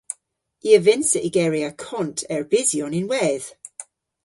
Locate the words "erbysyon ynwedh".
2.35-3.47